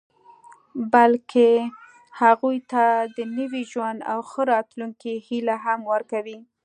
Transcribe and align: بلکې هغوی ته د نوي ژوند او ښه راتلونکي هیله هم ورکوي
بلکې 0.93 1.49
هغوی 2.21 2.57
ته 2.71 2.85
د 3.15 3.17
نوي 3.37 3.63
ژوند 3.71 3.99
او 4.11 4.19
ښه 4.29 4.41
راتلونکي 4.53 5.13
هیله 5.27 5.55
هم 5.65 5.79
ورکوي 5.93 6.37